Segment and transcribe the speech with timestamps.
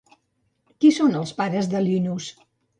[0.79, 2.35] Qui són els pares de Linos?